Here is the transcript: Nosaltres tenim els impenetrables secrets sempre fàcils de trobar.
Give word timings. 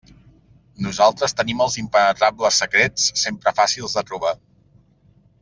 Nosaltres 0.85 1.37
tenim 1.41 1.61
els 1.65 1.75
impenetrables 1.81 2.57
secrets 2.63 3.07
sempre 3.25 3.55
fàcils 3.61 3.95
de 4.01 4.05
trobar. 4.09 4.35